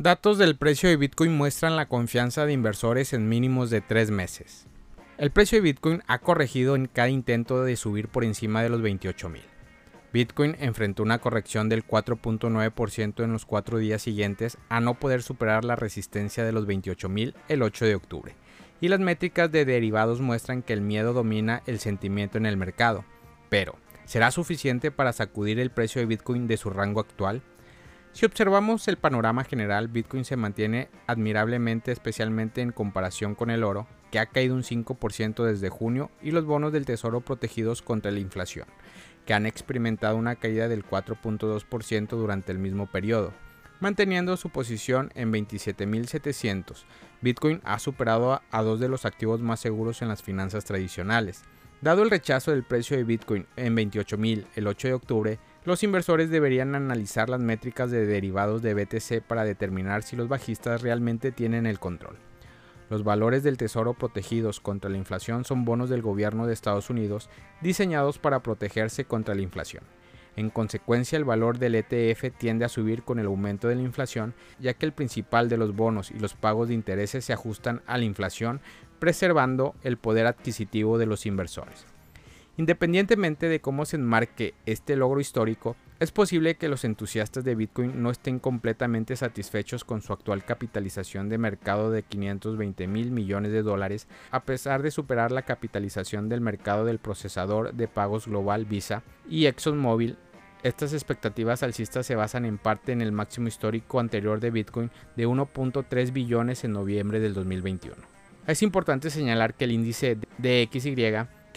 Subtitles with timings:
[0.00, 4.68] Datos del precio de Bitcoin muestran la confianza de inversores en mínimos de tres meses.
[5.16, 8.80] El precio de Bitcoin ha corregido en cada intento de subir por encima de los
[8.80, 9.40] 28.000.
[10.12, 15.64] Bitcoin enfrentó una corrección del 4.9% en los cuatro días siguientes a no poder superar
[15.64, 18.36] la resistencia de los 28.000 el 8 de octubre.
[18.80, 23.04] Y las métricas de derivados muestran que el miedo domina el sentimiento en el mercado.
[23.48, 23.74] Pero,
[24.04, 27.42] ¿será suficiente para sacudir el precio de Bitcoin de su rango actual?
[28.18, 33.86] Si observamos el panorama general, Bitcoin se mantiene admirablemente, especialmente en comparación con el oro,
[34.10, 38.18] que ha caído un 5% desde junio, y los bonos del tesoro protegidos contra la
[38.18, 38.66] inflación,
[39.24, 43.32] que han experimentado una caída del 4.2% durante el mismo periodo.
[43.78, 46.86] Manteniendo su posición en 27.700,
[47.20, 51.44] Bitcoin ha superado a dos de los activos más seguros en las finanzas tradicionales.
[51.82, 56.30] Dado el rechazo del precio de Bitcoin en 28.000 el 8 de octubre, los inversores
[56.30, 61.66] deberían analizar las métricas de derivados de BTC para determinar si los bajistas realmente tienen
[61.66, 62.16] el control.
[62.90, 67.28] Los valores del tesoro protegidos contra la inflación son bonos del gobierno de Estados Unidos
[67.60, 69.84] diseñados para protegerse contra la inflación.
[70.36, 74.34] En consecuencia, el valor del ETF tiende a subir con el aumento de la inflación,
[74.60, 77.98] ya que el principal de los bonos y los pagos de intereses se ajustan a
[77.98, 78.60] la inflación,
[79.00, 81.97] preservando el poder adquisitivo de los inversores.
[82.58, 88.02] Independientemente de cómo se enmarque este logro histórico, es posible que los entusiastas de Bitcoin
[88.02, 93.62] no estén completamente satisfechos con su actual capitalización de mercado de 520 mil millones de
[93.62, 99.04] dólares, a pesar de superar la capitalización del mercado del procesador de pagos global Visa
[99.30, 100.16] y ExxonMobil.
[100.64, 105.28] Estas expectativas alcistas se basan en parte en el máximo histórico anterior de Bitcoin de
[105.28, 107.94] 1.3 billones en noviembre del 2021.
[108.48, 110.68] Es importante señalar que el índice de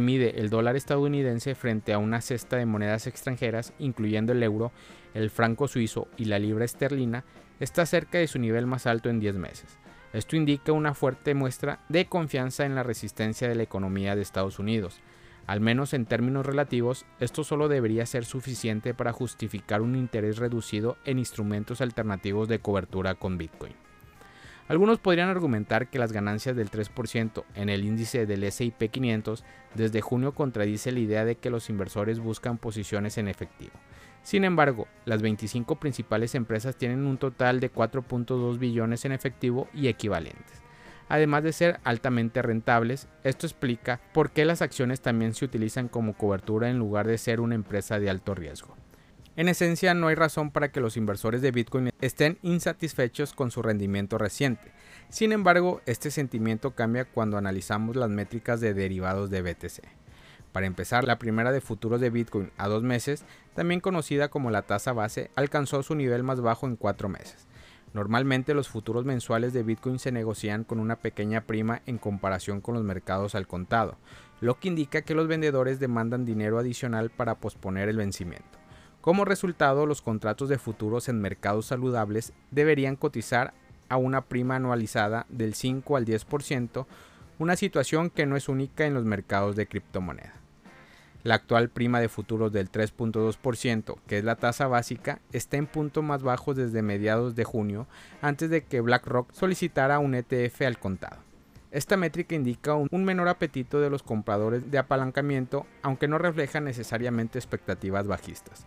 [0.00, 4.72] mide el dólar estadounidense frente a una cesta de monedas extranjeras, incluyendo el euro,
[5.14, 7.24] el franco suizo y la libra esterlina,
[7.60, 9.78] está cerca de su nivel más alto en 10 meses.
[10.12, 14.58] Esto indica una fuerte muestra de confianza en la resistencia de la economía de Estados
[14.58, 15.00] Unidos.
[15.46, 20.96] Al menos en términos relativos, esto solo debería ser suficiente para justificar un interés reducido
[21.04, 23.83] en instrumentos alternativos de cobertura con Bitcoin.
[24.66, 29.44] Algunos podrían argumentar que las ganancias del 3% en el índice del SIP 500
[29.74, 33.72] desde junio contradice la idea de que los inversores buscan posiciones en efectivo.
[34.22, 39.88] Sin embargo, las 25 principales empresas tienen un total de 4.2 billones en efectivo y
[39.88, 40.62] equivalentes.
[41.10, 46.14] Además de ser altamente rentables, esto explica por qué las acciones también se utilizan como
[46.14, 48.74] cobertura en lugar de ser una empresa de alto riesgo.
[49.36, 53.62] En esencia, no hay razón para que los inversores de Bitcoin estén insatisfechos con su
[53.62, 54.70] rendimiento reciente.
[55.08, 59.82] Sin embargo, este sentimiento cambia cuando analizamos las métricas de derivados de BTC.
[60.52, 63.24] Para empezar, la primera de futuros de Bitcoin a dos meses,
[63.56, 67.48] también conocida como la tasa base, alcanzó su nivel más bajo en cuatro meses.
[67.92, 72.74] Normalmente los futuros mensuales de Bitcoin se negocian con una pequeña prima en comparación con
[72.74, 73.98] los mercados al contado,
[74.40, 78.63] lo que indica que los vendedores demandan dinero adicional para posponer el vencimiento.
[79.04, 83.52] Como resultado, los contratos de futuros en mercados saludables deberían cotizar
[83.90, 86.86] a una prima anualizada del 5 al 10%,
[87.38, 90.32] una situación que no es única en los mercados de criptomoneda.
[91.22, 96.00] La actual prima de futuros del 3.2%, que es la tasa básica, está en punto
[96.00, 97.86] más bajo desde mediados de junio,
[98.22, 101.18] antes de que BlackRock solicitara un ETF al contado.
[101.70, 107.38] Esta métrica indica un menor apetito de los compradores de apalancamiento, aunque no refleja necesariamente
[107.38, 108.66] expectativas bajistas.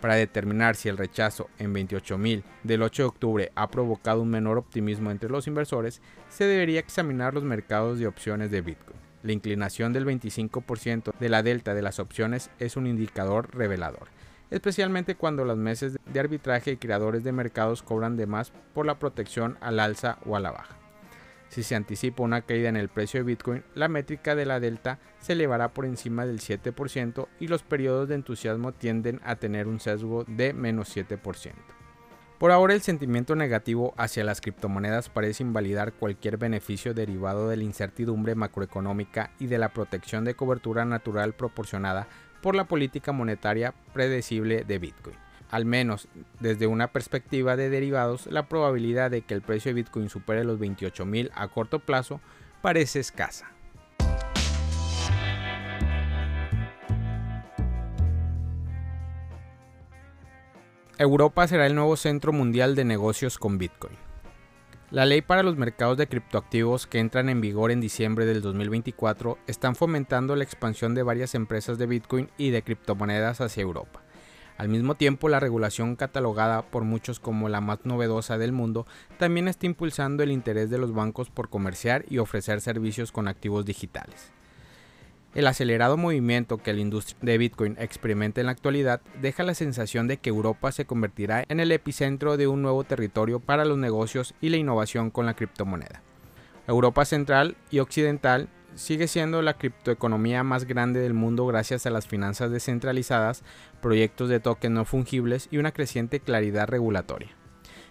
[0.00, 4.56] Para determinar si el rechazo en 28.000 del 8 de octubre ha provocado un menor
[4.56, 6.00] optimismo entre los inversores,
[6.30, 8.98] se debería examinar los mercados de opciones de Bitcoin.
[9.22, 14.08] La inclinación del 25% de la delta de las opciones es un indicador revelador,
[14.50, 18.98] especialmente cuando los meses de arbitraje y creadores de mercados cobran de más por la
[18.98, 20.79] protección al alza o a la baja.
[21.50, 25.00] Si se anticipa una caída en el precio de Bitcoin, la métrica de la delta
[25.18, 29.80] se elevará por encima del 7% y los periodos de entusiasmo tienden a tener un
[29.80, 31.52] sesgo de menos 7%.
[32.38, 37.64] Por ahora el sentimiento negativo hacia las criptomonedas parece invalidar cualquier beneficio derivado de la
[37.64, 42.06] incertidumbre macroeconómica y de la protección de cobertura natural proporcionada
[42.40, 46.08] por la política monetaria predecible de Bitcoin al menos
[46.38, 50.58] desde una perspectiva de derivados, la probabilidad de que el precio de Bitcoin supere los
[50.58, 52.20] 28.000 a corto plazo
[52.62, 53.50] parece escasa.
[60.98, 63.96] Europa será el nuevo centro mundial de negocios con Bitcoin.
[64.90, 69.38] La ley para los mercados de criptoactivos que entran en vigor en diciembre del 2024
[69.46, 74.02] están fomentando la expansión de varias empresas de Bitcoin y de criptomonedas hacia Europa
[74.60, 78.86] Al mismo tiempo, la regulación catalogada por muchos como la más novedosa del mundo
[79.16, 83.64] también está impulsando el interés de los bancos por comerciar y ofrecer servicios con activos
[83.64, 84.32] digitales.
[85.34, 90.08] El acelerado movimiento que la industria de Bitcoin experimenta en la actualidad deja la sensación
[90.08, 94.34] de que Europa se convertirá en el epicentro de un nuevo territorio para los negocios
[94.42, 96.02] y la innovación con la criptomoneda.
[96.68, 102.06] Europa Central y Occidental sigue siendo la criptoeconomía más grande del mundo gracias a las
[102.06, 103.42] finanzas descentralizadas,
[103.80, 107.30] proyectos de tokens no fungibles y una creciente claridad regulatoria.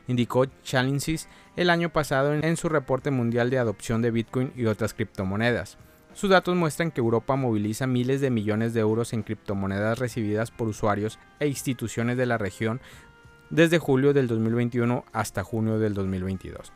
[0.08, 4.94] Indicó Chalinsis el año pasado en su reporte mundial de adopción de Bitcoin y otras
[4.94, 5.78] criptomonedas.
[6.14, 10.68] Sus datos muestran que Europa moviliza miles de millones de euros en criptomonedas recibidas por
[10.68, 12.82] usuarios e instituciones de la región
[13.50, 16.74] desde julio del 2021 hasta junio del 2022.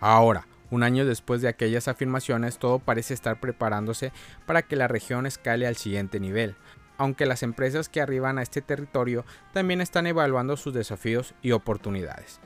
[0.00, 4.12] Ahora, un año después de aquellas afirmaciones, todo parece estar preparándose
[4.46, 6.56] para que la región escale al siguiente nivel,
[6.98, 12.40] aunque las empresas que arriban a este territorio también están evaluando sus desafíos y oportunidades.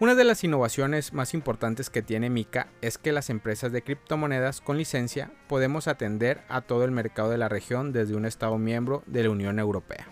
[0.00, 4.60] Una de las innovaciones más importantes que tiene Mika es que las empresas de criptomonedas
[4.60, 9.04] con licencia podemos atender a todo el mercado de la región desde un Estado miembro
[9.06, 10.08] de la Unión Europea,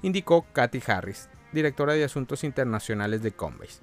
[0.00, 3.82] indicó Kathy Harris, directora de Asuntos Internacionales de Coinbase.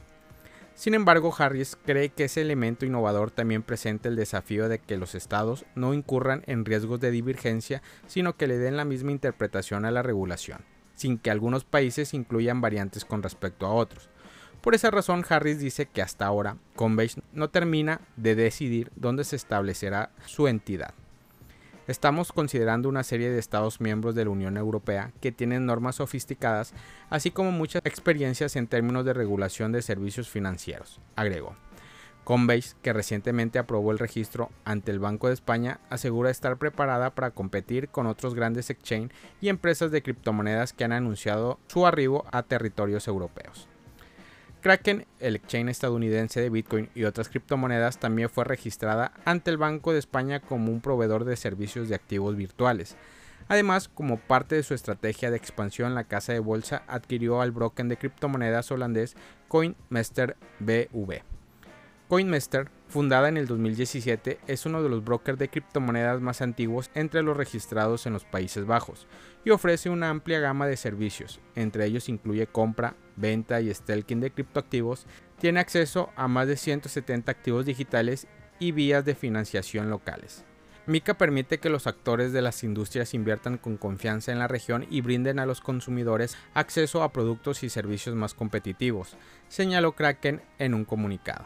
[0.76, 5.14] Sin embargo, Harris cree que ese elemento innovador también presenta el desafío de que los
[5.14, 9.92] estados no incurran en riesgos de divergencia, sino que le den la misma interpretación a
[9.92, 10.66] la regulación,
[10.96, 14.10] sin que algunos países incluyan variantes con respecto a otros.
[14.62, 19.36] Por esa razón, Harris dice que hasta ahora Coinbase no termina de decidir dónde se
[19.36, 20.94] establecerá su entidad.
[21.86, 26.74] Estamos considerando una serie de Estados miembros de la Unión Europea que tienen normas sofisticadas,
[27.10, 31.58] así como muchas experiencias en términos de regulación de servicios financieros, agregó.
[32.24, 37.32] Coinbase, que recientemente aprobó el registro ante el Banco de España, asegura estar preparada para
[37.32, 42.44] competir con otros grandes exchange y empresas de criptomonedas que han anunciado su arribo a
[42.44, 43.68] territorios europeos.
[44.64, 49.92] Kraken, el exchange estadounidense de Bitcoin y otras criptomonedas, también fue registrada ante el Banco
[49.92, 52.96] de España como un proveedor de servicios de activos virtuales.
[53.50, 57.88] Además, como parte de su estrategia de expansión, la casa de bolsa adquirió al broker
[57.88, 59.18] de criptomonedas holandés
[59.50, 61.24] CoinMaster BV.
[62.08, 67.22] CoinMaster, fundada en el 2017, es uno de los brokers de criptomonedas más antiguos entre
[67.22, 69.08] los registrados en los Países Bajos
[69.44, 74.32] y ofrece una amplia gama de servicios, entre ellos incluye compra, venta y staking de
[74.32, 75.06] criptoactivos,
[75.40, 78.28] tiene acceso a más de 170 activos digitales
[78.60, 80.46] y vías de financiación locales.
[80.86, 85.00] Mica permite que los actores de las industrias inviertan con confianza en la región y
[85.00, 89.16] brinden a los consumidores acceso a productos y servicios más competitivos,
[89.48, 91.46] señaló Kraken en un comunicado.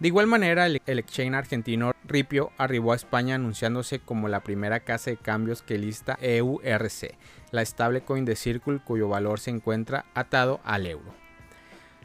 [0.00, 5.10] De igual manera, el, exchange argentino Ripio arribó a España anunciándose como la primera casa
[5.10, 7.18] de cambios que lista EURC,
[7.50, 11.12] la stablecoin de Circle cuyo valor se encuentra atado al euro.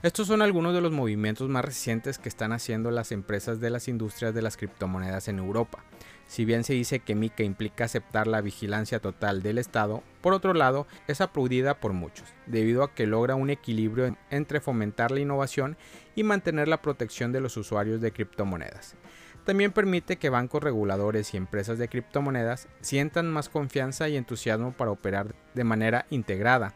[0.05, 3.87] Estos son algunos de los movimientos más recientes que están haciendo las empresas de las
[3.87, 5.83] industrias de las criptomonedas en Europa.
[6.27, 10.53] Si bien se dice que MICA implica aceptar la vigilancia total del Estado, por otro
[10.53, 15.75] lado es aplaudida por muchos, debido a que logra un equilibrio entre fomentar la innovación
[16.13, 18.93] y mantener la protección de los usuarios de criptomonedas.
[19.43, 24.91] También permite que bancos reguladores y empresas de criptomonedas sientan más confianza y entusiasmo para
[24.91, 26.75] operar de manera integrada.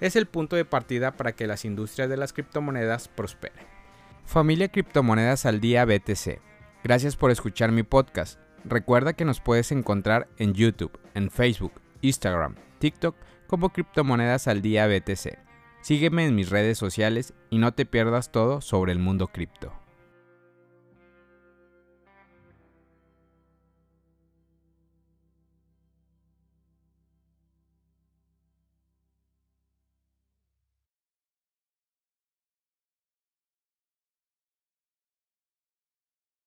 [0.00, 3.64] Es el punto de partida para que las industrias de las criptomonedas prosperen.
[4.24, 6.40] Familia Criptomonedas al Día BTC.
[6.84, 8.38] Gracias por escuchar mi podcast.
[8.64, 11.72] Recuerda que nos puedes encontrar en YouTube, en Facebook,
[12.02, 15.38] Instagram, TikTok como Criptomonedas al Día BTC.
[15.80, 19.72] Sígueme en mis redes sociales y no te pierdas todo sobre el mundo cripto.